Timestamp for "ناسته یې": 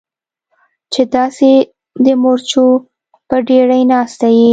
3.91-4.49